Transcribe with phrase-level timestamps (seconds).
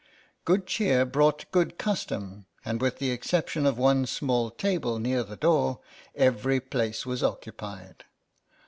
[0.45, 5.35] Good cheer brought good custom, and with the exception of one small table near the
[5.37, 5.79] door
[6.15, 8.05] every place was occupied.